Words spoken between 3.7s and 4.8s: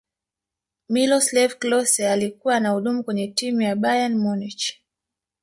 bayern munich